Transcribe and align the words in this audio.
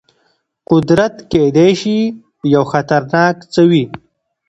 قدرت 0.69 1.13
کېدای 1.31 1.71
شي 1.81 1.97
یو 2.53 2.63
خطرناک 2.71 3.35
څه 3.53 3.61
وي. 3.69 3.83